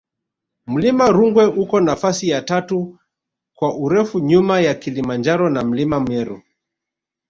[0.71, 2.99] mlima rungwe uko nafasi ya tatu
[3.55, 6.41] kwa urefu nyuma ya kilimanjaro na mlima meru